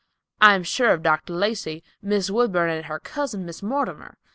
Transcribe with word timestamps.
I 0.41 0.55
am 0.55 0.63
sure 0.63 0.89
of 0.93 1.03
Dr. 1.03 1.33
Lacey, 1.33 1.83
Miss 2.01 2.31
Woodburn, 2.31 2.71
and 2.71 2.85
her 2.87 2.99
cousin, 2.99 3.45
Miss 3.45 3.61
Mortimer. 3.61 4.17